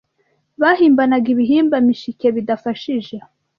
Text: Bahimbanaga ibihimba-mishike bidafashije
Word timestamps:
Bahimbanaga 0.61 1.27
ibihimba-mishike 1.33 2.25
bidafashije 2.35 3.15